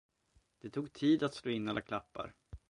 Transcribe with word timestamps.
Det 0.61 0.69
tog 0.69 0.93
tid 0.93 1.23
att 1.23 1.33
slå 1.33 1.51
in 1.51 1.67
alla 1.67 1.81
klappar. 1.81 2.33